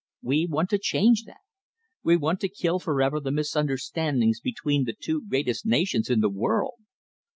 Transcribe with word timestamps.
We 0.23 0.47
want 0.47 0.71
to 0.71 0.79
change 0.79 1.25
that. 1.25 1.41
We 2.01 2.17
want 2.17 2.39
to 2.39 2.49
kill 2.49 2.79
for 2.79 3.03
ever 3.03 3.19
the 3.19 3.29
misunderstandings 3.29 4.39
between 4.39 4.85
the 4.85 4.95
two 4.99 5.21
greatest 5.29 5.63
nations 5.63 6.09
in 6.09 6.21
the 6.21 6.27
world. 6.31 6.79